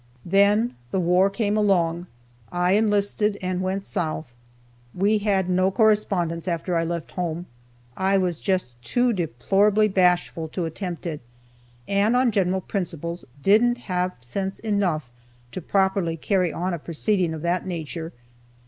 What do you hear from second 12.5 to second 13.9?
principles, didn't